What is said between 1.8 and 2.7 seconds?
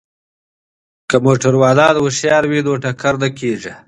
هوښیار وي